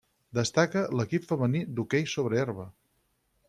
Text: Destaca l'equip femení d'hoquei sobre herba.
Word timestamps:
Destaca 0.37 0.81
l'equip 1.01 1.27
femení 1.33 1.63
d'hoquei 1.77 2.11
sobre 2.17 2.41
herba. 2.45 2.67